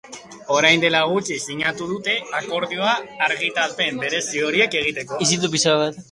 Orain 0.53 0.83
dela 0.83 1.01
gutxi 1.09 1.35
sinatu 1.41 1.89
dute 1.91 2.15
akordioa 2.39 2.93
argitalpen 3.25 4.01
berezi 4.05 4.43
horiek 4.47 4.79
egiteko. 4.81 5.21